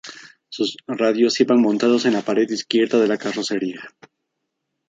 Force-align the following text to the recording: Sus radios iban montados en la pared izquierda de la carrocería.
Sus 0.49 0.77
radios 0.87 1.39
iban 1.41 1.61
montados 1.61 2.05
en 2.05 2.13
la 2.13 2.23
pared 2.23 2.49
izquierda 2.49 2.97
de 2.99 3.07
la 3.07 3.19
carrocería. 3.19 3.83